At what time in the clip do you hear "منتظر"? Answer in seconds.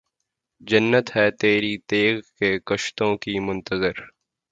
3.39-3.95